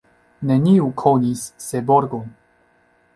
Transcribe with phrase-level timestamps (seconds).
[0.51, 2.25] Neniu konis Seborgon.